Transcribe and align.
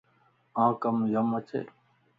آن 0.61 0.69
ڪم 0.81 0.95
يم 1.13 1.27
اچي؟ 1.37 1.59